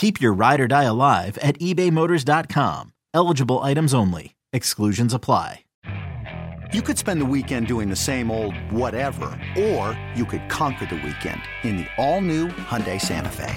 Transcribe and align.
Keep 0.00 0.18
your 0.18 0.32
ride 0.32 0.60
or 0.62 0.66
die 0.66 0.84
alive 0.84 1.36
at 1.42 1.58
ebaymotors.com. 1.58 2.94
Eligible 3.12 3.58
items 3.58 3.92
only. 3.92 4.34
Exclusions 4.50 5.12
apply. 5.12 5.66
You 6.72 6.80
could 6.80 6.96
spend 6.96 7.20
the 7.20 7.26
weekend 7.26 7.66
doing 7.66 7.90
the 7.90 7.96
same 7.96 8.30
old 8.30 8.54
whatever, 8.72 9.38
or 9.58 10.00
you 10.14 10.24
could 10.24 10.48
conquer 10.48 10.86
the 10.86 10.94
weekend 10.94 11.42
in 11.64 11.76
the 11.76 11.86
all-new 11.98 12.48
Hyundai 12.48 12.98
Santa 12.98 13.28
Fe. 13.28 13.54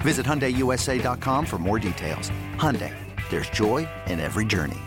Visit 0.00 0.26
HyundaiUSA.com 0.26 1.46
for 1.46 1.58
more 1.58 1.78
details. 1.78 2.32
Hyundai, 2.56 2.92
there's 3.30 3.50
joy 3.50 3.88
in 4.08 4.18
every 4.18 4.44
journey. 4.44 4.80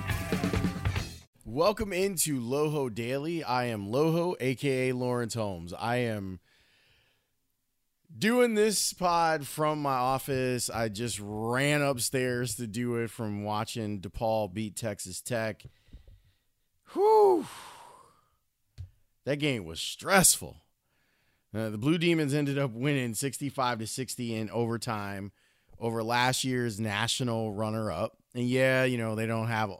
Welcome 1.45 1.93
into 1.93 2.37
Loho 2.37 2.93
Daily. 2.93 3.45
I 3.45 3.67
am 3.67 3.87
Loho, 3.87 4.35
aka 4.41 4.91
Lawrence 4.91 5.35
Holmes. 5.35 5.73
I 5.73 5.97
am 5.97 6.41
doing 8.17 8.53
this 8.53 8.93
pod 8.93 9.47
from 9.47 9.81
my 9.81 9.95
office. 9.95 10.69
I 10.69 10.89
just 10.89 11.19
ran 11.21 11.81
upstairs 11.81 12.55
to 12.55 12.67
do 12.67 12.95
it 12.97 13.09
from 13.09 13.43
watching 13.43 13.99
DePaul 14.01 14.53
beat 14.53 14.75
Texas 14.75 15.21
Tech. 15.21 15.63
Whew. 16.93 17.45
That 19.25 19.37
game 19.37 19.65
was 19.65 19.79
stressful. 19.79 20.57
Uh, 21.55 21.69
the 21.69 21.77
Blue 21.77 21.97
Demons 21.97 22.33
ended 22.33 22.57
up 22.57 22.71
winning 22.71 23.13
65 23.13 23.79
to 23.79 23.87
60 23.87 24.35
in 24.35 24.49
overtime 24.49 25.31
over 25.79 26.03
last 26.03 26.43
year's 26.43 26.79
national 26.79 27.53
runner 27.53 27.91
up. 27.91 28.17
And 28.33 28.47
yeah, 28.47 28.83
you 28.83 28.97
know, 28.97 29.15
they 29.15 29.27
don't 29.27 29.47
have 29.47 29.71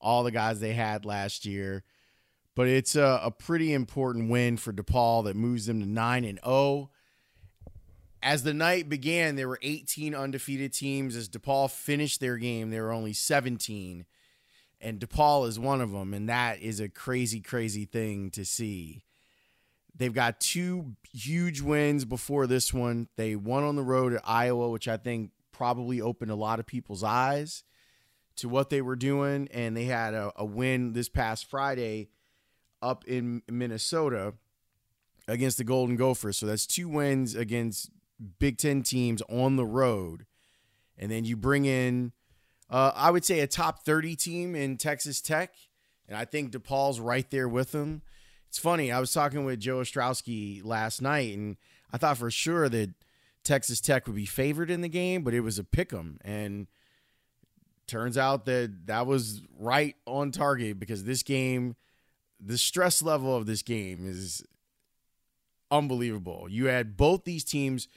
all 0.00 0.22
the 0.22 0.30
guys 0.30 0.60
they 0.60 0.72
had 0.72 1.04
last 1.04 1.44
year. 1.44 1.82
But 2.54 2.68
it's 2.68 2.96
a, 2.96 3.20
a 3.22 3.30
pretty 3.30 3.72
important 3.72 4.30
win 4.30 4.56
for 4.56 4.72
DePaul 4.72 5.24
that 5.24 5.36
moves 5.36 5.66
them 5.66 5.80
to 5.80 5.86
9 5.86 6.24
and 6.24 6.40
0. 6.44 6.90
As 8.26 8.42
the 8.42 8.52
night 8.52 8.88
began, 8.88 9.36
there 9.36 9.46
were 9.46 9.60
18 9.62 10.12
undefeated 10.12 10.72
teams. 10.72 11.14
As 11.14 11.28
DePaul 11.28 11.70
finished 11.70 12.20
their 12.20 12.38
game, 12.38 12.70
there 12.70 12.82
were 12.82 12.92
only 12.92 13.12
17. 13.12 14.04
And 14.80 14.98
DePaul 14.98 15.46
is 15.46 15.60
one 15.60 15.80
of 15.80 15.92
them. 15.92 16.12
And 16.12 16.28
that 16.28 16.60
is 16.60 16.80
a 16.80 16.88
crazy, 16.88 17.40
crazy 17.40 17.84
thing 17.84 18.32
to 18.32 18.44
see. 18.44 19.04
They've 19.96 20.12
got 20.12 20.40
two 20.40 20.96
huge 21.12 21.60
wins 21.60 22.04
before 22.04 22.48
this 22.48 22.74
one. 22.74 23.06
They 23.14 23.36
won 23.36 23.62
on 23.62 23.76
the 23.76 23.84
road 23.84 24.12
at 24.12 24.22
Iowa, 24.24 24.70
which 24.70 24.88
I 24.88 24.96
think 24.96 25.30
probably 25.52 26.00
opened 26.00 26.32
a 26.32 26.34
lot 26.34 26.58
of 26.58 26.66
people's 26.66 27.04
eyes 27.04 27.62
to 28.38 28.48
what 28.48 28.70
they 28.70 28.82
were 28.82 28.96
doing. 28.96 29.48
And 29.52 29.76
they 29.76 29.84
had 29.84 30.14
a, 30.14 30.32
a 30.34 30.44
win 30.44 30.94
this 30.94 31.08
past 31.08 31.48
Friday 31.48 32.08
up 32.82 33.04
in 33.04 33.42
Minnesota 33.48 34.34
against 35.28 35.58
the 35.58 35.64
Golden 35.64 35.94
Gophers. 35.94 36.38
So 36.38 36.46
that's 36.46 36.66
two 36.66 36.88
wins 36.88 37.36
against 37.36 37.92
Big 38.38 38.58
Ten 38.58 38.82
teams 38.82 39.22
on 39.28 39.56
the 39.56 39.66
road. 39.66 40.26
And 40.98 41.10
then 41.10 41.24
you 41.24 41.36
bring 41.36 41.64
in, 41.66 42.12
uh, 42.70 42.92
I 42.94 43.10
would 43.10 43.24
say, 43.24 43.40
a 43.40 43.46
top 43.46 43.84
30 43.84 44.16
team 44.16 44.54
in 44.54 44.76
Texas 44.76 45.20
Tech. 45.20 45.54
And 46.08 46.16
I 46.16 46.24
think 46.24 46.52
DePaul's 46.52 47.00
right 47.00 47.28
there 47.30 47.48
with 47.48 47.72
them. 47.72 48.02
It's 48.48 48.58
funny. 48.58 48.92
I 48.92 49.00
was 49.00 49.12
talking 49.12 49.44
with 49.44 49.60
Joe 49.60 49.78
Ostrowski 49.78 50.64
last 50.64 51.02
night, 51.02 51.36
and 51.36 51.56
I 51.92 51.98
thought 51.98 52.16
for 52.16 52.30
sure 52.30 52.68
that 52.68 52.94
Texas 53.44 53.80
Tech 53.80 54.06
would 54.06 54.16
be 54.16 54.26
favored 54.26 54.70
in 54.70 54.80
the 54.80 54.88
game, 54.88 55.22
but 55.22 55.34
it 55.34 55.40
was 55.40 55.58
a 55.58 55.64
pick 55.64 55.92
'em. 55.92 56.18
And 56.22 56.68
turns 57.86 58.16
out 58.16 58.44
that 58.46 58.86
that 58.86 59.06
was 59.06 59.42
right 59.58 59.96
on 60.06 60.32
target 60.32 60.78
because 60.78 61.04
this 61.04 61.22
game, 61.22 61.76
the 62.40 62.58
stress 62.58 63.02
level 63.02 63.36
of 63.36 63.46
this 63.46 63.62
game 63.62 64.08
is 64.08 64.44
unbelievable. 65.70 66.46
You 66.48 66.66
had 66.66 66.96
both 66.96 67.24
these 67.24 67.44
teams 67.44 67.88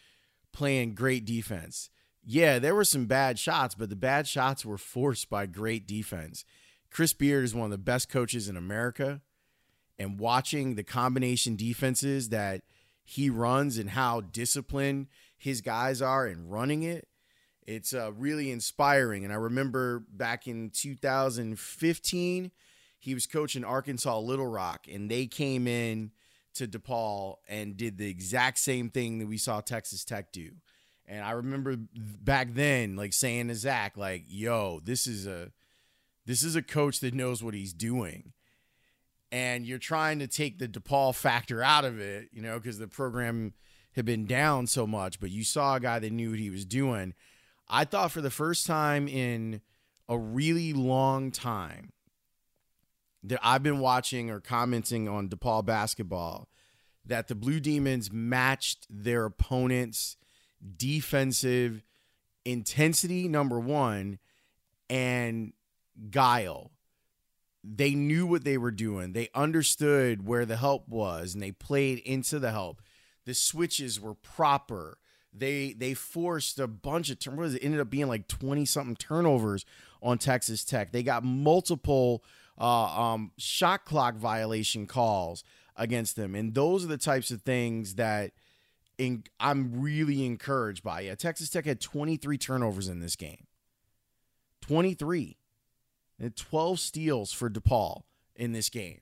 playing 0.51 0.95
great 0.95 1.25
defense. 1.25 1.89
Yeah, 2.23 2.59
there 2.59 2.75
were 2.75 2.83
some 2.83 3.05
bad 3.05 3.39
shots, 3.39 3.75
but 3.75 3.89
the 3.89 3.95
bad 3.95 4.27
shots 4.27 4.65
were 4.65 4.77
forced 4.77 5.29
by 5.29 5.45
great 5.45 5.87
defense. 5.87 6.45
Chris 6.91 7.13
Beard 7.13 7.43
is 7.43 7.55
one 7.55 7.65
of 7.65 7.71
the 7.71 7.77
best 7.77 8.09
coaches 8.09 8.49
in 8.49 8.57
America. 8.57 9.21
And 9.97 10.19
watching 10.19 10.75
the 10.75 10.83
combination 10.83 11.55
defenses 11.55 12.29
that 12.29 12.61
he 13.03 13.29
runs 13.29 13.77
and 13.77 13.89
how 13.89 14.21
disciplined 14.21 15.07
his 15.37 15.61
guys 15.61 16.01
are 16.01 16.27
in 16.27 16.47
running 16.47 16.83
it, 16.83 17.07
it's 17.67 17.93
uh, 17.93 18.11
really 18.13 18.49
inspiring. 18.49 19.23
And 19.23 19.33
I 19.33 19.37
remember 19.37 20.03
back 20.11 20.47
in 20.47 20.69
2015, 20.69 22.51
he 22.97 23.13
was 23.13 23.27
coaching 23.27 23.63
Arkansas 23.63 24.19
Little 24.19 24.47
Rock, 24.47 24.85
and 24.91 25.09
they 25.09 25.25
came 25.25 25.67
in 25.67 26.11
to 26.55 26.67
DePaul 26.67 27.35
and 27.47 27.77
did 27.77 27.97
the 27.97 28.09
exact 28.09 28.59
same 28.59 28.89
thing 28.89 29.19
that 29.19 29.27
we 29.27 29.37
saw 29.37 29.61
Texas 29.61 30.03
Tech 30.03 30.31
do. 30.31 30.51
And 31.07 31.23
I 31.23 31.31
remember 31.31 31.75
back 31.95 32.53
then, 32.53 32.95
like 32.95 33.13
saying 33.13 33.47
to 33.47 33.55
Zach, 33.55 33.97
like, 33.97 34.25
"Yo, 34.27 34.79
this 34.83 35.07
is 35.07 35.25
a, 35.25 35.51
this 36.25 36.43
is 36.43 36.55
a 36.55 36.61
coach 36.61 36.99
that 36.99 37.13
knows 37.15 37.43
what 37.43 37.55
he's 37.55 37.73
doing." 37.73 38.33
And 39.31 39.65
you're 39.65 39.79
trying 39.79 40.19
to 40.19 40.27
take 40.27 40.59
the 40.59 40.67
DePaul 40.67 41.15
factor 41.15 41.61
out 41.63 41.85
of 41.85 41.99
it, 41.99 42.29
you 42.31 42.41
know, 42.41 42.59
because 42.59 42.79
the 42.79 42.87
program 42.87 43.53
had 43.95 44.05
been 44.05 44.25
down 44.25 44.67
so 44.67 44.85
much. 44.85 45.19
But 45.19 45.31
you 45.31 45.43
saw 45.43 45.75
a 45.75 45.79
guy 45.79 45.99
that 45.99 46.11
knew 46.11 46.31
what 46.31 46.39
he 46.39 46.49
was 46.49 46.65
doing. 46.65 47.13
I 47.67 47.85
thought 47.85 48.11
for 48.11 48.21
the 48.21 48.31
first 48.31 48.65
time 48.65 49.07
in 49.07 49.61
a 50.07 50.17
really 50.17 50.73
long 50.73 51.31
time 51.31 51.91
that 53.23 53.39
I've 53.43 53.63
been 53.63 53.79
watching 53.79 54.29
or 54.29 54.39
commenting 54.39 55.07
on 55.09 55.29
DePaul 55.29 55.65
basketball 55.65 56.47
that 57.05 57.27
the 57.27 57.35
Blue 57.35 57.59
Demons 57.59 58.11
matched 58.11 58.85
their 58.89 59.25
opponent's 59.25 60.17
defensive 60.77 61.83
intensity, 62.45 63.27
number 63.27 63.59
one, 63.59 64.19
and 64.89 65.53
guile. 66.09 66.71
They 67.63 67.93
knew 67.93 68.25
what 68.25 68.43
they 68.43 68.57
were 68.57 68.71
doing. 68.71 69.11
They 69.11 69.29
understood 69.35 70.25
where 70.25 70.45
the 70.45 70.57
help 70.57 70.87
was 70.87 71.33
and 71.33 71.43
they 71.43 71.51
played 71.51 71.99
into 71.99 72.39
the 72.39 72.51
help. 72.51 72.81
The 73.25 73.33
switches 73.33 73.99
were 73.99 74.15
proper. 74.15 74.97
They 75.33 75.73
they 75.73 75.93
forced 75.93 76.57
a 76.57 76.67
bunch 76.67 77.09
of 77.09 77.19
turnovers. 77.19 77.55
It 77.55 77.63
ended 77.63 77.81
up 77.81 77.89
being 77.89 78.07
like 78.07 78.27
20 78.27 78.65
something 78.65 78.95
turnovers 78.95 79.65
on 80.01 80.17
Texas 80.17 80.63
Tech. 80.63 80.91
They 80.91 81.03
got 81.03 81.23
multiple 81.23 82.23
uh, 82.59 83.01
um, 83.01 83.31
shot 83.37 83.85
clock 83.85 84.15
violation 84.15 84.85
calls 84.85 85.43
against 85.75 86.15
them. 86.15 86.35
And 86.35 86.53
those 86.53 86.83
are 86.83 86.87
the 86.87 86.97
types 86.97 87.31
of 87.31 87.41
things 87.41 87.95
that 87.95 88.31
in, 88.97 89.23
I'm 89.39 89.81
really 89.81 90.25
encouraged 90.25 90.83
by. 90.83 91.01
Yeah, 91.01 91.15
Texas 91.15 91.49
Tech 91.49 91.65
had 91.65 91.79
23 91.79 92.37
turnovers 92.37 92.89
in 92.89 92.99
this 92.99 93.15
game. 93.15 93.47
23. 94.61 95.37
And 96.19 96.35
12 96.35 96.79
steals 96.79 97.31
for 97.31 97.49
DePaul 97.49 98.01
in 98.35 98.51
this 98.51 98.69
game. 98.69 98.99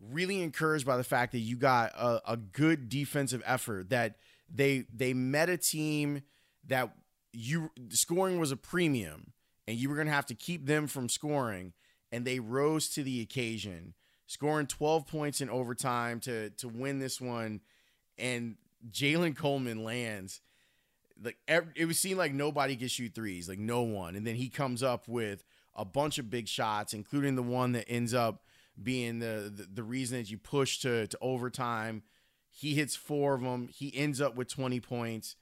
Really 0.00 0.40
encouraged 0.40 0.86
by 0.86 0.96
the 0.96 1.04
fact 1.04 1.32
that 1.32 1.40
you 1.40 1.56
got 1.56 1.92
a, 1.94 2.32
a 2.32 2.36
good 2.36 2.88
defensive 2.88 3.42
effort 3.44 3.90
that 3.90 4.16
they 4.52 4.84
they 4.92 5.14
met 5.14 5.48
a 5.48 5.56
team 5.56 6.22
that 6.66 6.92
you 7.32 7.70
scoring 7.88 8.38
was 8.38 8.50
a 8.50 8.56
premium 8.56 9.32
and 9.66 9.76
you 9.76 9.88
were 9.88 9.94
going 9.94 10.06
to 10.06 10.12
have 10.12 10.26
to 10.26 10.34
keep 10.34 10.66
them 10.66 10.86
from 10.86 11.08
scoring 11.08 11.72
and 12.12 12.24
they 12.24 12.38
rose 12.38 12.88
to 12.90 13.02
the 13.02 13.20
occasion, 13.20 13.94
scoring 14.26 14.68
12 14.68 15.06
points 15.06 15.40
in 15.40 15.50
overtime 15.50 16.20
to 16.20 16.50
to 16.50 16.68
win 16.68 17.00
this 17.00 17.20
one. 17.20 17.60
And 18.18 18.56
Jalen 18.92 19.36
Coleman-Lands 19.36 20.40
like 21.22 21.38
it 21.74 21.86
was 21.86 21.98
seen 21.98 22.16
like 22.16 22.32
nobody 22.32 22.76
could 22.76 22.90
shoot 22.90 23.14
threes, 23.14 23.48
like 23.48 23.58
no 23.58 23.82
one. 23.82 24.16
And 24.16 24.26
then 24.26 24.34
he 24.34 24.48
comes 24.48 24.82
up 24.82 25.08
with 25.08 25.44
a 25.74 25.84
bunch 25.84 26.18
of 26.18 26.30
big 26.30 26.48
shots, 26.48 26.94
including 26.94 27.36
the 27.36 27.42
one 27.42 27.72
that 27.72 27.88
ends 27.88 28.12
up 28.12 28.42
being 28.82 29.18
the, 29.18 29.52
the, 29.54 29.68
the 29.74 29.82
reason 29.82 30.18
that 30.18 30.30
you 30.30 30.38
push 30.38 30.78
to, 30.80 31.06
to 31.06 31.18
overtime. 31.20 32.02
He 32.50 32.74
hits 32.74 32.96
four 32.96 33.34
of 33.34 33.42
them. 33.42 33.68
He 33.68 33.96
ends 33.96 34.20
up 34.20 34.34
with 34.34 34.48
20 34.48 34.80
points. 34.80 35.36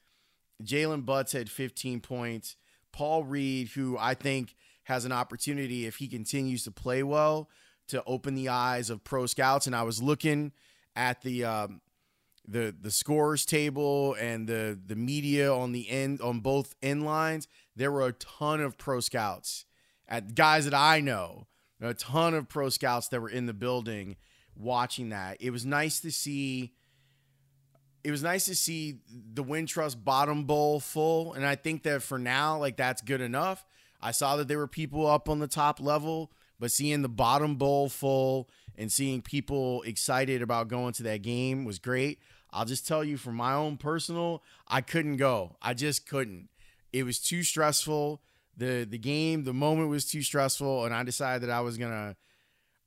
Jaylen 0.62 1.04
Butz 1.04 1.32
had 1.32 1.50
15 1.50 2.00
points. 2.00 2.56
Paul 2.92 3.24
Reed, 3.24 3.68
who 3.68 3.96
I 3.98 4.14
think 4.14 4.54
has 4.90 5.04
an 5.04 5.12
opportunity 5.12 5.86
if 5.86 5.96
he 5.96 6.08
continues 6.08 6.64
to 6.64 6.70
play 6.72 7.02
well 7.04 7.48
to 7.86 8.02
open 8.04 8.34
the 8.34 8.48
eyes 8.48 8.90
of 8.90 9.04
pro 9.04 9.24
scouts. 9.24 9.66
And 9.66 9.74
I 9.74 9.84
was 9.84 10.02
looking 10.02 10.52
at 10.96 11.22
the 11.22 11.44
um, 11.44 11.80
the 12.46 12.74
the 12.78 12.90
scores 12.90 13.46
table 13.46 14.14
and 14.14 14.48
the 14.48 14.78
the 14.84 14.96
media 14.96 15.52
on 15.52 15.70
the 15.70 15.88
end 15.88 16.20
on 16.20 16.40
both 16.40 16.74
end 16.82 17.04
lines. 17.04 17.46
There 17.76 17.92
were 17.92 18.06
a 18.06 18.12
ton 18.12 18.60
of 18.60 18.76
pro 18.76 18.98
scouts 19.00 19.64
at 20.08 20.34
guys 20.34 20.64
that 20.64 20.74
I 20.74 21.00
know, 21.00 21.46
a 21.80 21.94
ton 21.94 22.34
of 22.34 22.48
pro 22.48 22.68
scouts 22.68 23.08
that 23.08 23.20
were 23.20 23.30
in 23.30 23.46
the 23.46 23.54
building 23.54 24.16
watching 24.56 25.10
that. 25.10 25.36
It 25.40 25.50
was 25.50 25.64
nice 25.64 26.00
to 26.00 26.10
see. 26.10 26.74
It 28.02 28.10
was 28.10 28.22
nice 28.22 28.46
to 28.46 28.56
see 28.56 28.98
the 29.08 29.44
Wintrust 29.44 30.02
bottom 30.02 30.44
bowl 30.44 30.80
full, 30.80 31.34
and 31.34 31.46
I 31.46 31.54
think 31.54 31.84
that 31.84 32.02
for 32.02 32.18
now, 32.18 32.58
like 32.58 32.76
that's 32.76 33.02
good 33.02 33.20
enough. 33.20 33.64
I 34.02 34.12
saw 34.12 34.36
that 34.36 34.48
there 34.48 34.58
were 34.58 34.66
people 34.66 35.06
up 35.06 35.28
on 35.28 35.38
the 35.38 35.46
top 35.46 35.80
level, 35.80 36.32
but 36.58 36.70
seeing 36.70 37.02
the 37.02 37.08
bottom 37.08 37.56
bowl 37.56 37.88
full 37.88 38.48
and 38.76 38.90
seeing 38.90 39.22
people 39.22 39.82
excited 39.82 40.42
about 40.42 40.68
going 40.68 40.92
to 40.94 41.02
that 41.04 41.22
game 41.22 41.64
was 41.64 41.78
great. 41.78 42.18
I'll 42.50 42.64
just 42.64 42.86
tell 42.86 43.04
you 43.04 43.16
from 43.16 43.36
my 43.36 43.52
own 43.52 43.76
personal, 43.76 44.42
I 44.66 44.80
couldn't 44.80 45.16
go. 45.16 45.56
I 45.62 45.74
just 45.74 46.08
couldn't. 46.08 46.48
It 46.92 47.04
was 47.04 47.18
too 47.18 47.42
stressful. 47.42 48.22
The 48.56 48.86
the 48.88 48.98
game, 48.98 49.44
the 49.44 49.54
moment 49.54 49.88
was 49.88 50.04
too 50.04 50.22
stressful 50.22 50.84
and 50.84 50.94
I 50.94 51.02
decided 51.02 51.48
that 51.48 51.50
I 51.50 51.60
was 51.60 51.78
going 51.78 51.92
to 51.92 52.16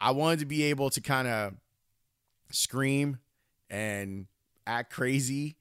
I 0.01 0.12
wanted 0.12 0.39
to 0.39 0.45
be 0.45 0.63
able 0.63 0.89
to 0.89 1.01
kind 1.01 1.27
of 1.27 1.54
scream 2.51 3.19
and 3.69 4.27
act 4.68 4.92
crazy. 4.92 5.56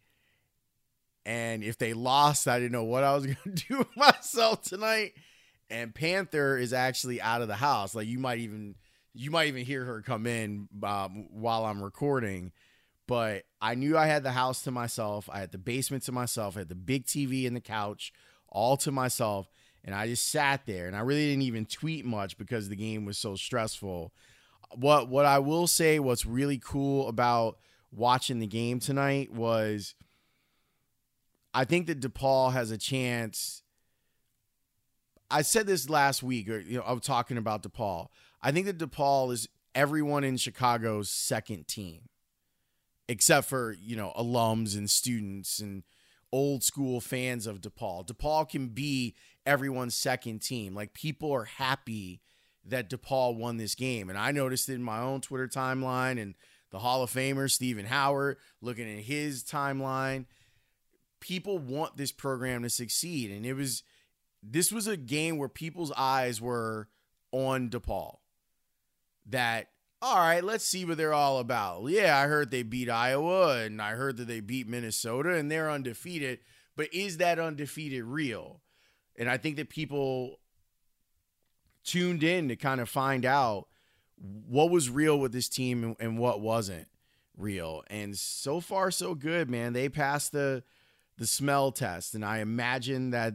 And 1.25 1.63
if 1.63 1.79
they 1.79 1.93
lost, 1.93 2.49
I 2.49 2.59
didn't 2.59 2.73
know 2.73 2.83
what 2.83 3.05
I 3.05 3.15
was 3.15 3.27
going 3.27 3.37
to 3.45 3.51
do 3.51 3.87
myself 3.95 4.63
tonight 4.63 5.13
and 5.73 5.95
Panther 5.95 6.57
is 6.59 6.73
actually 6.73 7.21
out 7.21 7.43
of 7.43 7.49
the 7.49 7.57
house. 7.57 7.95
Like 7.95 8.07
you 8.07 8.19
might 8.19 8.39
even 8.39 8.77
you 9.15 9.31
might 9.31 9.49
even 9.49 9.65
hear 9.65 9.85
her 9.85 10.03
come 10.03 10.27
in 10.27 10.69
um, 10.83 11.29
while 11.31 11.65
I'm 11.65 11.83
recording. 11.83 12.53
But 13.09 13.45
I 13.61 13.75
knew 13.75 13.99
I 13.99 14.07
had 14.07 14.23
the 14.23 14.33
house 14.33 14.63
to 14.63 14.71
myself. 14.71 15.29
I 15.33 15.41
had 15.41 15.51
the 15.51 15.59
basement 15.59 16.05
to 16.05 16.13
myself. 16.13 16.57
I 16.57 16.61
had 16.61 16.69
the 16.69 16.75
big 16.75 17.05
TV 17.05 17.47
and 17.47 17.57
the 17.57 17.61
couch 17.61 18.13
all 18.49 18.77
to 18.79 18.93
myself. 18.93 19.51
And 19.85 19.95
I 19.95 20.07
just 20.07 20.29
sat 20.29 20.67
there 20.67 20.87
and 20.87 20.95
I 20.95 21.01
really 21.01 21.29
didn't 21.29 21.43
even 21.43 21.67
tweet 21.67 22.05
much 22.05 22.39
because 22.39 22.69
the 22.69 22.77
game 22.77 23.05
was 23.05 23.19
so 23.19 23.35
stressful. 23.35 24.13
What 24.75 25.09
what 25.09 25.27
I 25.27 25.41
will 25.41 25.67
say 25.67 25.99
what's 25.99 26.25
really 26.25 26.59
cool 26.59 27.09
about 27.09 27.59
watching 27.91 28.39
the 28.39 28.47
game 28.47 28.79
tonight 28.79 29.33
was 29.33 29.95
I 31.53 31.65
think 31.65 31.87
that 31.89 32.01
DePaul 32.01 32.53
has 32.53 32.71
a 32.71 32.79
chance 32.79 33.63
I 35.33 35.43
said 35.43 35.67
this 35.67 35.89
last 35.89 36.23
week, 36.23 36.49
or 36.49 36.59
you 36.59 36.79
know, 36.79 36.85
I 36.85 36.93
was 36.93 37.03
talking 37.03 37.39
about 37.39 37.63
DePaul. 37.63 38.09
I 38.43 38.53
think 38.53 38.67
that 38.67 38.79
DePaul 38.79 39.33
is 39.33 39.49
everyone 39.75 40.25
in 40.25 40.37
Chicago's 40.37 41.09
second 41.09 41.67
team, 41.67 42.03
except 43.09 43.49
for 43.49 43.73
you 43.81 43.97
know 43.97 44.13
alums 44.17 44.77
and 44.77 44.89
students 44.91 45.59
and 45.59 45.85
old 46.31 46.63
school 46.63 47.01
fans 47.01 47.47
of 47.47 47.61
DePaul. 47.61 48.07
DePaul 48.07 48.49
can 48.49 48.69
be 48.69 49.15
everyone's 49.47 49.95
second 49.95 50.41
team. 50.41 50.75
Like 50.75 50.93
people 50.93 51.33
are 51.33 51.45
happy 51.45 52.21
that 52.65 52.91
DePaul 52.91 53.37
won 53.37 53.57
this 53.57 53.75
game, 53.75 54.11
and 54.11 54.19
I 54.19 54.33
noticed 54.33 54.69
it 54.69 54.75
in 54.75 54.83
my 54.83 55.01
own 55.01 55.23
Twitter 55.23 55.49
timeline 55.49 56.21
and 56.21 56.35
the 56.71 56.79
Hall 56.79 57.03
of 57.03 57.11
Famer 57.11 57.51
Stephen 57.51 57.87
Howard 57.87 58.37
looking 58.61 58.91
at 58.91 59.05
his 59.05 59.43
timeline. 59.43 60.27
People 61.21 61.59
want 61.59 61.97
this 61.97 62.13
program 62.13 62.63
to 62.65 62.71
succeed, 62.71 63.31
and 63.31 63.47
it 63.47 63.55
was 63.55 63.83
this 64.43 64.73
was 64.73 64.87
a 64.87 64.97
game 64.97 65.39
where 65.39 65.49
people's 65.49 65.93
eyes 65.93 66.41
were 66.41 66.89
on 67.31 67.71
DePaul. 67.71 68.19
That 69.27 69.69
all 70.03 70.17
right, 70.17 70.43
let's 70.43 70.65
see 70.65 70.85
what 70.85 70.97
they're 70.97 71.15
all 71.15 71.39
about. 71.39 71.85
Yeah, 71.87 72.19
I 72.19 72.27
heard 72.27 72.51
they 72.51 72.65
beat 72.65 72.91
Iowa 72.91 73.59
and 73.63 73.81
I 73.81 73.93
heard 73.93 74.17
that 74.17 74.27
they 74.27 74.41
beat 74.41 74.67
Minnesota 74.67 75.35
and 75.37 75.49
they're 75.49 75.71
undefeated, 75.71 76.41
but 76.77 76.93
is 76.93 77.19
that 77.19 77.39
undefeated 77.39 78.03
real? 78.03 78.63
And 79.17 79.31
I 79.31 79.37
think 79.37 79.55
that 79.57 79.69
people 79.69 80.41
tuned 81.85 82.25
in 82.25 82.49
to 82.49 82.57
kind 82.57 82.81
of 82.81 82.89
find 82.89 83.25
out 83.25 83.69
what 84.17 84.71
was 84.71 84.91
real 84.91 85.19
with 85.21 85.33
this 85.33 85.49
team 85.49 85.97
and, 86.01 86.19
what 86.19 86.41
wasn't 86.41 86.89
real. 87.37 87.85
And 87.89 88.17
so 88.17 88.61
far 88.61 88.91
so 88.91 89.15
good, 89.15 89.49
man. 89.49 89.73
They 89.73 89.89
passed 89.89 90.33
the 90.33 90.65
the 91.19 91.27
smell 91.27 91.71
test 91.71 92.15
and 92.15 92.25
I 92.25 92.39
imagine 92.39 93.11
that 93.11 93.35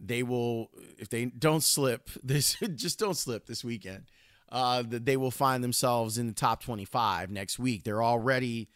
they 0.00 0.22
will 0.22 0.70
if 0.98 1.08
they 1.08 1.26
don't 1.26 1.62
slip 1.62 2.10
this 2.22 2.56
just 2.74 2.98
don't 2.98 3.16
slip 3.16 3.46
this 3.46 3.64
weekend 3.64 4.04
uh 4.50 4.82
that 4.82 5.04
they 5.04 5.16
will 5.16 5.30
find 5.30 5.62
themselves 5.62 6.18
in 6.18 6.26
the 6.26 6.32
top 6.32 6.62
25 6.62 7.30
next 7.30 7.58
week. 7.58 7.84
They're 7.84 8.02
already 8.02 8.68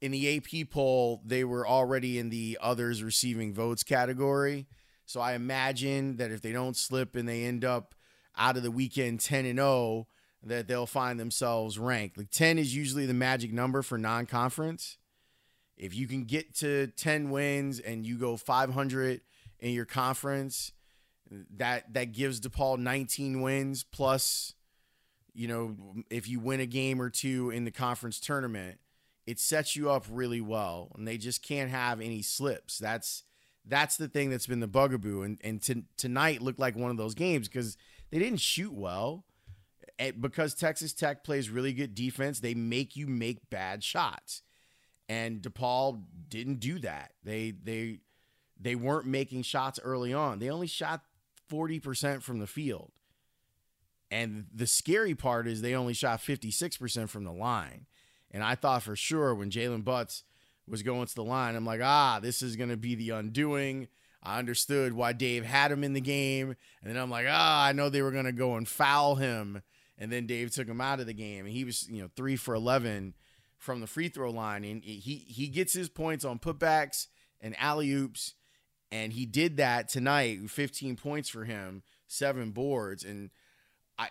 in 0.00 0.12
the 0.12 0.36
AP 0.36 0.70
poll. 0.70 1.22
They 1.24 1.44
were 1.44 1.66
already 1.66 2.18
in 2.18 2.30
the 2.30 2.58
others 2.60 3.02
receiving 3.02 3.54
votes 3.54 3.82
category. 3.82 4.66
So 5.04 5.20
I 5.20 5.34
imagine 5.34 6.16
that 6.16 6.30
if 6.30 6.42
they 6.42 6.52
don't 6.52 6.76
slip 6.76 7.16
and 7.16 7.28
they 7.28 7.44
end 7.44 7.64
up 7.64 7.94
out 8.36 8.56
of 8.56 8.62
the 8.62 8.70
weekend 8.70 9.20
10 9.20 9.46
and 9.46 9.58
0 9.58 10.08
that 10.42 10.68
they'll 10.68 10.86
find 10.86 11.18
themselves 11.18 11.78
ranked. 11.78 12.18
Like 12.18 12.30
10 12.30 12.58
is 12.58 12.74
usually 12.74 13.06
the 13.06 13.14
magic 13.14 13.52
number 13.52 13.82
for 13.82 13.98
non-conference. 13.98 14.98
If 15.76 15.94
you 15.94 16.06
can 16.06 16.24
get 16.24 16.54
to 16.56 16.88
10 16.88 17.30
wins 17.30 17.80
and 17.80 18.06
you 18.06 18.16
go 18.16 18.36
500 18.36 19.20
in 19.60 19.72
your 19.72 19.84
conference. 19.84 20.72
That 21.56 21.92
that 21.94 22.12
gives 22.12 22.40
DePaul 22.40 22.78
19 22.78 23.40
wins 23.40 23.82
plus, 23.82 24.54
you 25.34 25.48
know, 25.48 25.76
if 26.08 26.28
you 26.28 26.38
win 26.38 26.60
a 26.60 26.66
game 26.66 27.02
or 27.02 27.10
two 27.10 27.50
in 27.50 27.64
the 27.64 27.72
conference 27.72 28.20
tournament, 28.20 28.78
it 29.26 29.40
sets 29.40 29.74
you 29.74 29.90
up 29.90 30.06
really 30.08 30.40
well. 30.40 30.92
And 30.96 31.06
they 31.06 31.18
just 31.18 31.42
can't 31.42 31.70
have 31.70 32.00
any 32.00 32.22
slips. 32.22 32.78
That's 32.78 33.24
that's 33.64 33.96
the 33.96 34.08
thing 34.08 34.30
that's 34.30 34.46
been 34.46 34.60
the 34.60 34.68
bugaboo. 34.68 35.22
And 35.22 35.38
and 35.42 35.60
to, 35.62 35.82
tonight 35.96 36.42
looked 36.42 36.60
like 36.60 36.76
one 36.76 36.90
of 36.90 36.96
those 36.96 37.14
games 37.14 37.48
because 37.48 37.76
they 38.10 38.18
didn't 38.18 38.40
shoot 38.40 38.72
well. 38.72 39.24
And 39.98 40.20
because 40.20 40.54
Texas 40.54 40.92
Tech 40.92 41.24
plays 41.24 41.50
really 41.50 41.72
good 41.72 41.94
defense, 41.94 42.40
they 42.40 42.54
make 42.54 42.96
you 42.96 43.06
make 43.06 43.50
bad 43.50 43.82
shots. 43.82 44.42
And 45.08 45.40
DePaul 45.40 46.02
didn't 46.28 46.60
do 46.60 46.78
that. 46.80 47.12
They 47.24 47.50
they 47.50 48.00
they 48.60 48.74
weren't 48.74 49.06
making 49.06 49.42
shots 49.42 49.78
early 49.82 50.12
on. 50.12 50.38
They 50.38 50.50
only 50.50 50.66
shot 50.66 51.02
40% 51.50 52.22
from 52.22 52.38
the 52.38 52.46
field. 52.46 52.92
And 54.10 54.46
the 54.54 54.66
scary 54.66 55.14
part 55.14 55.46
is 55.46 55.60
they 55.60 55.74
only 55.74 55.94
shot 55.94 56.20
56% 56.20 57.08
from 57.08 57.24
the 57.24 57.32
line. 57.32 57.86
And 58.30 58.42
I 58.42 58.54
thought 58.54 58.82
for 58.82 58.96
sure 58.96 59.34
when 59.34 59.50
Jaylen 59.50 59.82
Butz 59.82 60.22
was 60.68 60.82
going 60.82 61.06
to 61.06 61.14
the 61.14 61.24
line, 61.24 61.56
I'm 61.56 61.66
like, 61.66 61.80
ah, 61.82 62.20
this 62.20 62.42
is 62.42 62.56
going 62.56 62.70
to 62.70 62.76
be 62.76 62.94
the 62.94 63.10
undoing. 63.10 63.88
I 64.22 64.38
understood 64.38 64.92
why 64.92 65.12
Dave 65.12 65.44
had 65.44 65.70
him 65.70 65.84
in 65.84 65.92
the 65.92 66.00
game. 66.00 66.56
And 66.82 66.90
then 66.90 66.96
I'm 66.96 67.10
like, 67.10 67.26
ah, 67.28 67.64
I 67.64 67.72
know 67.72 67.88
they 67.88 68.02
were 68.02 68.10
going 68.10 68.24
to 68.24 68.32
go 68.32 68.56
and 68.56 68.66
foul 68.66 69.16
him. 69.16 69.62
And 69.98 70.12
then 70.12 70.26
Dave 70.26 70.50
took 70.52 70.68
him 70.68 70.80
out 70.80 71.00
of 71.00 71.06
the 71.06 71.14
game. 71.14 71.46
And 71.46 71.54
he 71.54 71.64
was, 71.64 71.88
you 71.88 72.02
know, 72.02 72.10
three 72.16 72.36
for 72.36 72.54
11 72.54 73.14
from 73.58 73.80
the 73.80 73.86
free 73.86 74.08
throw 74.08 74.30
line. 74.30 74.64
And 74.64 74.82
he, 74.82 75.24
he 75.28 75.48
gets 75.48 75.72
his 75.72 75.88
points 75.88 76.24
on 76.24 76.38
putbacks 76.38 77.06
and 77.40 77.54
alley 77.58 77.92
oops 77.92 78.34
and 78.90 79.12
he 79.12 79.26
did 79.26 79.56
that 79.56 79.88
tonight 79.88 80.48
15 80.48 80.96
points 80.96 81.28
for 81.28 81.44
him 81.44 81.82
seven 82.06 82.50
boards 82.50 83.04
and 83.04 83.30
i 83.98 84.08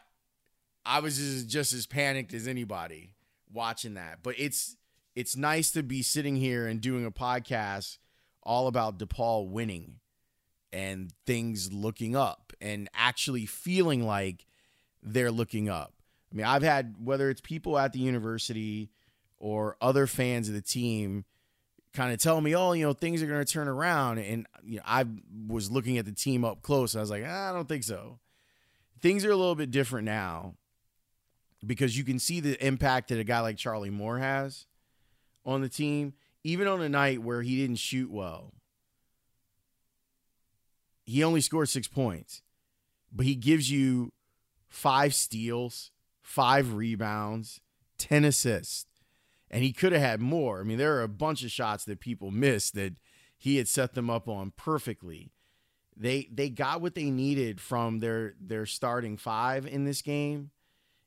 i 0.85 0.99
was 0.99 1.17
just, 1.17 1.47
just 1.47 1.73
as 1.73 1.85
panicked 1.85 2.33
as 2.33 2.47
anybody 2.47 3.11
watching 3.51 3.93
that 3.93 4.19
but 4.21 4.35
it's 4.37 4.75
it's 5.15 5.37
nice 5.37 5.71
to 5.71 5.81
be 5.81 6.01
sitting 6.01 6.35
here 6.35 6.67
and 6.67 6.81
doing 6.81 7.05
a 7.05 7.11
podcast 7.11 7.97
all 8.43 8.67
about 8.67 8.99
DePaul 8.99 9.49
winning 9.49 9.95
and 10.71 11.11
things 11.25 11.71
looking 11.71 12.15
up 12.15 12.53
and 12.61 12.89
actually 12.93 13.45
feeling 13.45 14.05
like 14.05 14.45
they're 15.01 15.31
looking 15.31 15.69
up. 15.69 15.93
I 16.31 16.35
mean, 16.35 16.45
I've 16.45 16.63
had 16.63 16.95
whether 17.01 17.29
it's 17.29 17.41
people 17.41 17.77
at 17.77 17.93
the 17.93 17.99
university 17.99 18.91
or 19.37 19.77
other 19.81 20.05
fans 20.05 20.49
of 20.49 20.53
the 20.53 20.61
team 20.61 21.23
kind 21.95 22.13
of 22.13 22.19
telling 22.19 22.43
me, 22.43 22.55
oh, 22.55 22.73
you 22.73 22.85
know, 22.85 22.93
things 22.93 23.23
are 23.23 23.27
going 23.27 23.43
to 23.43 23.51
turn 23.51 23.67
around. 23.67 24.19
And 24.19 24.45
you 24.63 24.77
know, 24.77 24.83
I 24.85 25.05
was 25.47 25.71
looking 25.71 25.97
at 25.97 26.05
the 26.05 26.11
team 26.11 26.45
up 26.45 26.61
close. 26.61 26.95
I 26.95 26.99
was 26.99 27.09
like, 27.09 27.23
ah, 27.25 27.49
I 27.49 27.53
don't 27.53 27.67
think 27.67 27.83
so. 27.83 28.19
Things 29.01 29.25
are 29.25 29.31
a 29.31 29.35
little 29.35 29.55
bit 29.55 29.71
different 29.71 30.05
now 30.05 30.55
because 31.65 31.97
you 31.97 32.03
can 32.03 32.19
see 32.19 32.39
the 32.39 32.63
impact 32.65 33.09
that 33.09 33.19
a 33.19 33.23
guy 33.23 33.39
like 33.39 33.57
Charlie 33.57 33.89
Moore 33.89 34.19
has 34.19 34.67
on 35.45 35.61
the 35.61 35.69
team, 35.69 36.13
even 36.43 36.67
on 36.67 36.81
a 36.81 36.89
night 36.89 37.21
where 37.21 37.41
he 37.41 37.57
didn't 37.57 37.77
shoot 37.77 38.11
well. 38.11 38.53
He 41.05 41.23
only 41.23 41.41
scored 41.41 41.69
six 41.69 41.87
points, 41.87 42.41
but 43.11 43.25
he 43.25 43.35
gives 43.35 43.69
you 43.69 44.11
five 44.67 45.13
steals, 45.13 45.91
five 46.21 46.73
rebounds, 46.73 47.61
10 47.99 48.25
assists. 48.25 48.85
And 49.55 49.63
he 49.63 49.71
could 49.71 49.93
have 49.93 50.01
had 50.01 50.19
more. 50.19 50.59
I 50.59 50.63
mean, 50.63 50.77
there 50.77 50.97
are 50.97 51.03
a 51.03 51.07
bunch 51.07 51.41
of 51.41 51.49
shots 51.49 51.85
that 51.85 52.01
people 52.01 52.29
missed 52.29 52.75
that 52.75 52.95
he 53.37 53.55
had 53.55 53.69
set 53.69 53.93
them 53.93 54.09
up 54.09 54.27
on 54.27 54.51
perfectly. 54.57 55.31
They 55.95 56.27
they 56.29 56.49
got 56.49 56.81
what 56.81 56.93
they 56.93 57.09
needed 57.09 57.61
from 57.61 57.99
their 57.99 58.33
their 58.37 58.65
starting 58.65 59.15
five 59.15 59.65
in 59.65 59.85
this 59.85 60.01
game 60.01 60.51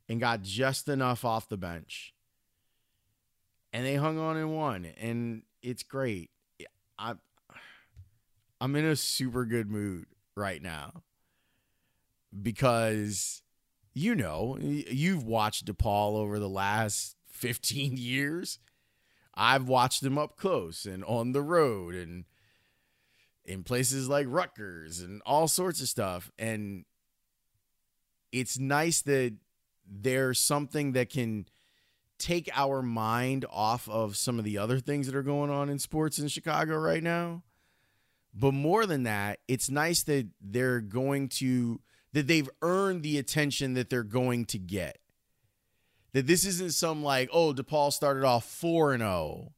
and 0.08 0.18
got 0.18 0.40
just 0.40 0.88
enough 0.88 1.26
off 1.26 1.50
the 1.50 1.58
bench. 1.58 2.14
And 3.70 3.84
they 3.84 3.96
hung 3.96 4.18
on 4.18 4.38
and 4.38 4.56
won. 4.56 4.86
And 4.98 5.42
it's 5.60 5.82
great. 5.82 6.30
I 6.98 7.16
I'm 8.62 8.74
in 8.76 8.86
a 8.86 8.96
super 8.96 9.44
good 9.44 9.70
mood 9.70 10.06
right 10.34 10.62
now 10.62 11.02
because 12.42 13.42
you 13.92 14.14
know, 14.14 14.56
you've 14.58 15.24
watched 15.24 15.66
DePaul 15.66 16.14
over 16.14 16.38
the 16.38 16.48
last 16.48 17.17
15 17.28 17.96
years. 17.96 18.58
I've 19.34 19.68
watched 19.68 20.02
him 20.02 20.18
up 20.18 20.36
close 20.36 20.84
and 20.84 21.04
on 21.04 21.32
the 21.32 21.42
road 21.42 21.94
and 21.94 22.24
in 23.44 23.62
places 23.62 24.08
like 24.08 24.26
Rutgers 24.28 25.00
and 25.00 25.22
all 25.24 25.48
sorts 25.48 25.80
of 25.80 25.88
stuff. 25.88 26.30
And 26.38 26.84
it's 28.32 28.58
nice 28.58 29.00
that 29.02 29.34
there's 29.88 30.38
something 30.38 30.92
that 30.92 31.08
can 31.08 31.46
take 32.18 32.50
our 32.54 32.82
mind 32.82 33.46
off 33.50 33.88
of 33.88 34.16
some 34.16 34.38
of 34.38 34.44
the 34.44 34.58
other 34.58 34.80
things 34.80 35.06
that 35.06 35.14
are 35.14 35.22
going 35.22 35.50
on 35.50 35.68
in 35.68 35.78
sports 35.78 36.18
in 36.18 36.28
Chicago 36.28 36.76
right 36.76 37.02
now. 37.02 37.42
But 38.34 38.52
more 38.52 38.86
than 38.86 39.04
that, 39.04 39.38
it's 39.48 39.70
nice 39.70 40.02
that 40.04 40.28
they're 40.40 40.80
going 40.80 41.28
to 41.28 41.80
that 42.12 42.26
they've 42.26 42.48
earned 42.62 43.02
the 43.02 43.18
attention 43.18 43.74
that 43.74 43.90
they're 43.90 44.02
going 44.02 44.44
to 44.46 44.58
get. 44.58 44.98
That 46.18 46.26
this 46.26 46.44
isn't 46.44 46.72
some 46.72 47.04
like, 47.04 47.30
oh, 47.32 47.54
DePaul 47.54 47.92
started 47.92 48.24
off 48.24 48.44
4 48.44 48.94
and 48.94 49.02
0 49.02 49.52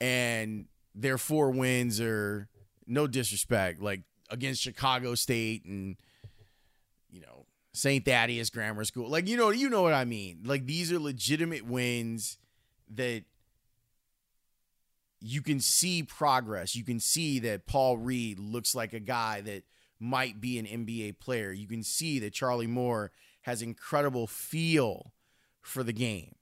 and 0.00 0.66
their 0.94 1.18
four 1.18 1.50
wins 1.50 2.00
are 2.00 2.46
no 2.86 3.08
disrespect, 3.08 3.82
like 3.82 4.02
against 4.30 4.62
Chicago 4.62 5.16
State 5.16 5.64
and 5.64 5.96
you 7.10 7.20
know, 7.20 7.46
St. 7.72 8.04
Thaddeus 8.04 8.48
Grammar 8.50 8.84
School. 8.84 9.08
Like 9.08 9.26
you 9.26 9.36
know, 9.36 9.50
you 9.50 9.68
know 9.68 9.82
what 9.82 9.92
I 9.92 10.04
mean. 10.04 10.42
Like 10.44 10.66
these 10.66 10.92
are 10.92 11.00
legitimate 11.00 11.66
wins 11.66 12.38
that 12.94 13.24
you 15.20 15.42
can 15.42 15.58
see 15.58 16.04
progress. 16.04 16.76
You 16.76 16.84
can 16.84 17.00
see 17.00 17.40
that 17.40 17.66
Paul 17.66 17.96
Reed 17.96 18.38
looks 18.38 18.72
like 18.72 18.92
a 18.92 19.00
guy 19.00 19.40
that 19.40 19.64
might 19.98 20.40
be 20.40 20.60
an 20.60 20.66
NBA 20.66 21.18
player. 21.18 21.50
You 21.50 21.66
can 21.66 21.82
see 21.82 22.20
that 22.20 22.32
Charlie 22.32 22.68
Moore 22.68 23.10
has 23.40 23.62
incredible 23.62 24.28
feel 24.28 25.12
for 25.62 25.82
the 25.82 25.92
game. 25.92 26.34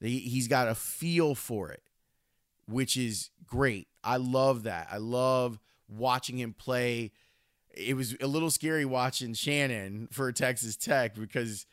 He's 0.00 0.48
got 0.48 0.68
a 0.68 0.74
feel 0.74 1.34
for 1.34 1.70
it, 1.70 1.82
which 2.66 2.96
is 2.96 3.30
great. 3.46 3.88
I 4.02 4.16
love 4.16 4.62
that. 4.62 4.88
I 4.90 4.96
love 4.96 5.58
watching 5.88 6.38
him 6.38 6.54
play. 6.54 7.12
It 7.70 7.96
was 7.96 8.16
a 8.20 8.26
little 8.26 8.50
scary 8.50 8.84
watching 8.84 9.34
Shannon 9.34 10.08
for 10.10 10.32
Texas 10.32 10.76
Tech 10.76 11.14
because 11.14 11.66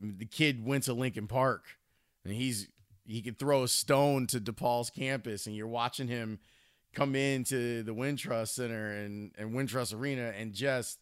the 0.00 0.24
kid 0.24 0.64
went 0.64 0.84
to 0.84 0.94
Lincoln 0.94 1.26
Park 1.26 1.64
and 2.24 2.32
he's 2.32 2.68
he 3.04 3.22
could 3.22 3.38
throw 3.38 3.62
a 3.62 3.68
stone 3.68 4.26
to 4.28 4.40
DePaul's 4.40 4.90
campus 4.90 5.46
and 5.46 5.56
you're 5.56 5.66
watching 5.66 6.08
him 6.08 6.38
come 6.92 7.14
into 7.14 7.82
the 7.82 7.94
Wintrust 7.94 8.48
Center 8.48 8.92
and, 8.92 9.32
and 9.38 9.52
Wintrust 9.52 9.98
Arena 9.98 10.32
and 10.38 10.52
just 10.52 10.98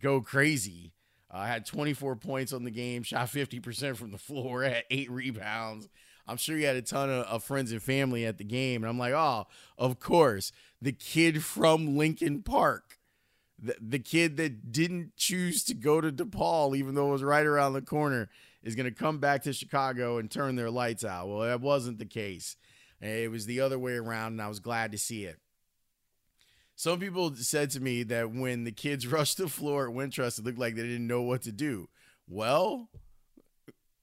go 0.00 0.20
crazy. 0.20 0.92
I 1.32 1.44
uh, 1.44 1.46
had 1.46 1.64
24 1.64 2.16
points 2.16 2.52
on 2.52 2.64
the 2.64 2.70
game, 2.70 3.02
shot 3.02 3.28
50% 3.28 3.96
from 3.96 4.10
the 4.12 4.18
floor, 4.18 4.62
had 4.64 4.84
eight 4.90 5.10
rebounds. 5.10 5.88
I'm 6.26 6.36
sure 6.36 6.56
he 6.56 6.64
had 6.64 6.76
a 6.76 6.82
ton 6.82 7.10
of, 7.10 7.24
of, 7.24 7.42
friends 7.42 7.72
and 7.72 7.82
family 7.82 8.24
at 8.24 8.38
the 8.38 8.44
game. 8.44 8.82
And 8.82 8.88
I'm 8.88 8.98
like, 8.98 9.14
oh, 9.14 9.46
of 9.78 9.98
course, 9.98 10.52
the 10.80 10.92
kid 10.92 11.42
from 11.42 11.96
Lincoln 11.96 12.42
Park, 12.42 12.98
the, 13.58 13.74
the 13.80 13.98
kid 13.98 14.36
that 14.36 14.70
didn't 14.70 15.16
choose 15.16 15.64
to 15.64 15.74
go 15.74 16.00
to 16.00 16.12
DePaul, 16.12 16.76
even 16.76 16.94
though 16.94 17.08
it 17.08 17.12
was 17.12 17.24
right 17.24 17.46
around 17.46 17.72
the 17.72 17.82
corner, 17.82 18.28
is 18.62 18.76
going 18.76 18.86
to 18.86 18.94
come 18.94 19.18
back 19.18 19.42
to 19.42 19.52
Chicago 19.52 20.18
and 20.18 20.30
turn 20.30 20.54
their 20.54 20.70
lights 20.70 21.04
out. 21.04 21.28
Well, 21.28 21.40
that 21.40 21.60
wasn't 21.60 21.98
the 21.98 22.04
case. 22.04 22.56
It 23.00 23.30
was 23.30 23.46
the 23.46 23.60
other 23.60 23.78
way 23.78 23.94
around, 23.94 24.32
and 24.32 24.42
I 24.42 24.48
was 24.48 24.60
glad 24.60 24.92
to 24.92 24.98
see 24.98 25.24
it. 25.24 25.38
Some 26.74 26.98
people 26.98 27.34
said 27.34 27.70
to 27.70 27.80
me 27.80 28.02
that 28.04 28.32
when 28.32 28.64
the 28.64 28.72
kids 28.72 29.06
rushed 29.08 29.38
the 29.38 29.48
floor 29.48 29.88
at 29.88 29.94
Wintrust, 29.94 30.38
it 30.38 30.44
looked 30.44 30.58
like 30.58 30.74
they 30.74 30.82
didn't 30.82 31.06
know 31.06 31.22
what 31.22 31.42
to 31.42 31.52
do. 31.52 31.88
Well, 32.28 32.88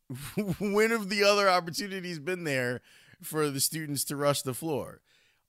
when 0.59 0.91
have 0.91 1.09
the 1.09 1.23
other 1.23 1.49
opportunities 1.49 2.19
been 2.19 2.43
there 2.43 2.81
for 3.21 3.49
the 3.49 3.59
students 3.59 4.03
to 4.05 4.15
rush 4.15 4.41
the 4.41 4.53
floor? 4.53 5.01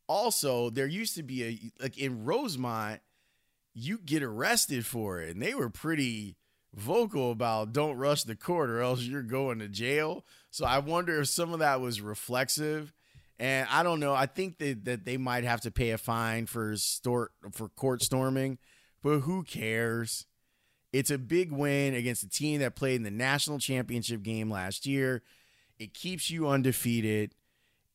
Also, 0.07 0.71
there 0.71 0.87
used 0.87 1.15
to 1.17 1.23
be 1.23 1.45
a 1.45 1.83
like 1.83 1.97
in 1.97 2.25
Rosemont, 2.25 3.01
you 3.75 3.99
get 3.99 4.23
arrested 4.23 4.85
for 4.85 5.21
it, 5.21 5.31
and 5.31 5.43
they 5.43 5.55
were 5.55 5.71
pretty 5.71 6.37
vocal 6.75 7.31
about 7.31 7.73
don't 7.73 7.97
rush 7.97 8.25
the 8.25 8.37
court 8.37 8.71
or 8.71 8.81
else 8.81 9.03
you're 9.03 9.23
going 9.23 9.59
to 9.59 9.69
jail. 9.69 10.25
So 10.51 10.65
I 10.65 10.79
wonder 10.79 11.21
if 11.21 11.29
some 11.29 11.53
of 11.53 11.59
that 11.61 11.81
was 11.81 12.01
reflexive 12.01 12.93
and 13.41 13.67
I 13.71 13.83
don't 13.83 14.01
know. 14.01 14.13
I 14.15 14.27
think 14.27 14.59
that, 14.59 14.85
that 14.85 15.05
they 15.07 15.17
might 15.17 15.45
have 15.45 15.63
to 15.63 15.71
pay 15.71 15.91
a 15.91 15.99
fine 15.99 16.45
for 16.45 16.77
store 16.77 17.31
for 17.53 17.71
court 17.71 18.03
storming, 18.03 18.59
but 19.03 19.21
who 19.21 19.43
cares? 19.45 20.27
It's 20.93 21.11
a 21.11 21.17
big 21.17 21.51
win 21.51 21.95
against 21.95 22.23
a 22.23 22.29
team 22.29 22.61
that 22.61 22.77
played 22.77 22.97
in 22.97 23.03
the 23.03 23.11
national 23.11 23.59
championship 23.59 24.23
game 24.23 24.51
last 24.51 24.85
year. 24.85 25.23
It 25.79 25.95
keeps 25.95 26.31
you 26.31 26.49
undefeated. 26.49 27.35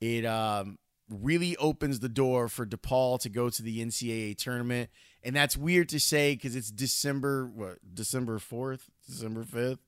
It 0.02 0.26
um, 0.26 0.80
really 1.10 1.56
opens 1.58 2.00
the 2.00 2.10
door 2.10 2.48
for 2.48 2.66
DePaul 2.66 3.20
to 3.20 3.30
go 3.30 3.50
to 3.50 3.62
the 3.62 3.86
NCAA 3.86 4.38
tournament. 4.38 4.90
And 5.24 5.36
that's 5.36 5.56
weird 5.56 5.90
to 5.90 6.00
say 6.00 6.34
because 6.34 6.56
it's 6.56 6.72
December, 6.72 7.46
what, 7.46 7.78
December 7.94 8.40
4th, 8.40 8.84
December 9.06 9.44
5th. 9.44 9.80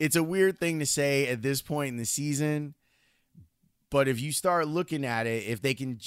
It's 0.00 0.16
a 0.16 0.24
weird 0.24 0.58
thing 0.58 0.80
to 0.80 0.86
say 0.86 1.28
at 1.28 1.42
this 1.42 1.62
point 1.62 1.90
in 1.90 1.96
the 1.98 2.04
season 2.04 2.74
but 3.90 4.08
if 4.08 4.20
you 4.20 4.32
start 4.32 4.66
looking 4.66 5.04
at 5.04 5.26
it, 5.26 5.44
if 5.46 5.62
they 5.62 5.74
can 5.74 5.98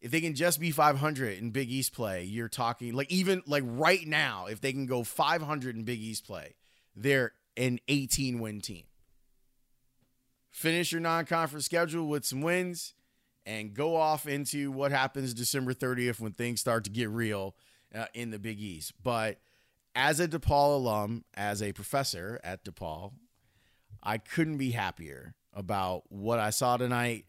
if 0.00 0.10
they 0.10 0.20
can 0.20 0.34
just 0.34 0.60
be 0.60 0.70
500 0.70 1.38
in 1.38 1.50
Big 1.50 1.70
East 1.70 1.92
play, 1.92 2.22
you're 2.24 2.48
talking 2.48 2.94
like 2.94 3.10
even 3.10 3.42
like 3.46 3.64
right 3.66 4.06
now, 4.06 4.46
if 4.46 4.60
they 4.60 4.72
can 4.72 4.86
go 4.86 5.02
500 5.02 5.76
in 5.76 5.84
Big 5.84 6.00
East 6.00 6.26
play, 6.26 6.54
they're 6.94 7.32
an 7.56 7.80
18 7.88 8.38
win 8.38 8.60
team. 8.60 8.84
Finish 10.50 10.92
your 10.92 11.00
non 11.00 11.26
conference 11.26 11.64
schedule 11.64 12.06
with 12.06 12.24
some 12.24 12.40
wins 12.40 12.94
and 13.44 13.74
go 13.74 13.96
off 13.96 14.26
into 14.26 14.70
what 14.70 14.90
happens 14.90 15.34
December 15.34 15.72
30th 15.74 16.20
when 16.20 16.32
things 16.32 16.60
start 16.60 16.84
to 16.84 16.90
get 16.90 17.10
real 17.10 17.54
uh, 17.94 18.06
in 18.14 18.30
the 18.30 18.38
Big 18.38 18.60
East. 18.60 18.92
But 19.02 19.38
as 19.94 20.20
a 20.20 20.28
DePaul 20.28 20.76
alum, 20.76 21.24
as 21.34 21.62
a 21.62 21.72
professor 21.72 22.40
at 22.42 22.64
DePaul, 22.64 23.12
I 24.02 24.18
couldn't 24.18 24.58
be 24.58 24.72
happier 24.72 25.34
about 25.56 26.04
what 26.08 26.38
I 26.38 26.50
saw 26.50 26.76
tonight 26.76 27.24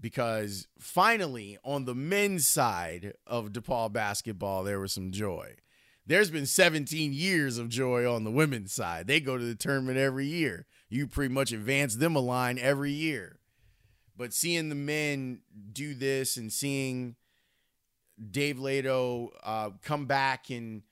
because 0.00 0.66
finally, 0.78 1.58
on 1.64 1.84
the 1.84 1.94
men's 1.94 2.46
side 2.46 3.14
of 3.26 3.52
DePaul 3.52 3.92
basketball, 3.92 4.64
there 4.64 4.80
was 4.80 4.92
some 4.92 5.10
joy. 5.10 5.56
There's 6.06 6.30
been 6.30 6.46
17 6.46 7.12
years 7.12 7.58
of 7.58 7.68
joy 7.68 8.10
on 8.10 8.24
the 8.24 8.30
women's 8.30 8.72
side. 8.72 9.06
They 9.06 9.20
go 9.20 9.38
to 9.38 9.44
the 9.44 9.54
tournament 9.54 9.98
every 9.98 10.26
year. 10.26 10.66
You 10.88 11.06
pretty 11.06 11.32
much 11.32 11.52
advance 11.52 11.96
them 11.96 12.16
a 12.16 12.20
line 12.20 12.58
every 12.58 12.90
year. 12.90 13.38
But 14.16 14.34
seeing 14.34 14.68
the 14.68 14.74
men 14.74 15.40
do 15.72 15.94
this 15.94 16.36
and 16.36 16.52
seeing 16.52 17.16
Dave 18.30 18.56
Leitao 18.56 19.28
uh, 19.42 19.70
come 19.82 20.06
back 20.06 20.50
and 20.50 20.82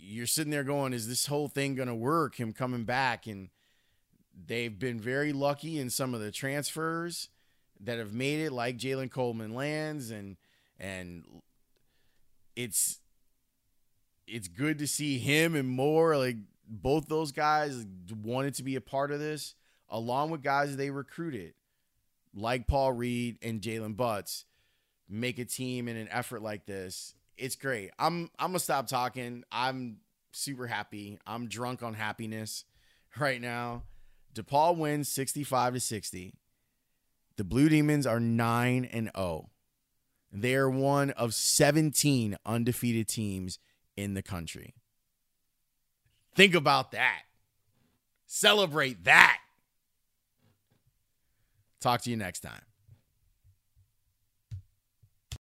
you're 0.00 0.26
sitting 0.26 0.50
there 0.50 0.64
going, 0.64 0.92
is 0.92 1.08
this 1.08 1.26
whole 1.26 1.48
thing 1.48 1.74
going 1.74 1.88
to 1.88 1.94
work? 1.94 2.36
Him 2.36 2.52
coming 2.52 2.84
back 2.84 3.26
and 3.26 3.50
they've 4.46 4.78
been 4.78 5.00
very 5.00 5.32
lucky 5.32 5.78
in 5.78 5.90
some 5.90 6.14
of 6.14 6.20
the 6.20 6.30
transfers 6.30 7.28
that 7.80 7.98
have 7.98 8.12
made 8.12 8.40
it, 8.40 8.52
like 8.52 8.76
Jalen 8.76 9.10
Coleman-Lands, 9.10 10.10
and 10.10 10.36
and 10.78 11.24
it's 12.56 13.00
it's 14.26 14.48
good 14.48 14.78
to 14.78 14.86
see 14.86 15.18
him 15.18 15.54
and 15.54 15.68
more 15.68 16.16
like 16.16 16.36
both 16.68 17.08
those 17.08 17.32
guys 17.32 17.86
wanted 18.22 18.54
to 18.54 18.62
be 18.62 18.76
a 18.76 18.80
part 18.80 19.10
of 19.10 19.20
this, 19.20 19.54
along 19.88 20.30
with 20.30 20.42
guys 20.42 20.76
they 20.76 20.90
recruited, 20.90 21.54
like 22.34 22.66
Paul 22.66 22.92
Reed 22.92 23.38
and 23.42 23.60
Jaylen 23.60 23.96
Butz, 23.96 24.44
make 25.08 25.38
a 25.38 25.44
team 25.44 25.88
in 25.88 25.96
an 25.96 26.08
effort 26.10 26.42
like 26.42 26.66
this. 26.66 27.14
It's 27.36 27.56
great. 27.56 27.90
I'm 27.98 28.30
I'm 28.38 28.50
gonna 28.50 28.58
stop 28.58 28.86
talking. 28.86 29.44
I'm 29.50 29.98
super 30.32 30.66
happy. 30.66 31.18
I'm 31.26 31.48
drunk 31.48 31.82
on 31.82 31.94
happiness 31.94 32.64
right 33.18 33.40
now. 33.40 33.84
DePaul 34.34 34.76
wins 34.76 35.08
65 35.08 35.74
to 35.74 35.80
60. 35.80 36.34
The 37.36 37.44
Blue 37.44 37.68
Demons 37.68 38.06
are 38.06 38.20
9 38.20 38.84
and 38.84 39.10
0. 39.16 39.50
They 40.32 40.54
are 40.54 40.68
one 40.68 41.10
of 41.10 41.34
17 41.34 42.36
undefeated 42.44 43.08
teams 43.08 43.58
in 43.96 44.14
the 44.14 44.22
country. 44.22 44.74
Think 46.34 46.54
about 46.54 46.92
that. 46.92 47.22
Celebrate 48.26 49.04
that. 49.04 49.38
Talk 51.80 52.02
to 52.02 52.10
you 52.10 52.16
next 52.16 52.40
time. 52.40 52.67